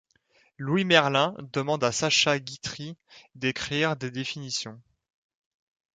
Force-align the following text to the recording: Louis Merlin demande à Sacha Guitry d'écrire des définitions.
Louis 0.57 0.83
Merlin 0.83 1.35
demande 1.53 1.83
à 1.83 1.91
Sacha 1.91 2.39
Guitry 2.39 2.97
d'écrire 3.35 3.95
des 3.95 4.09
définitions. 4.09 4.81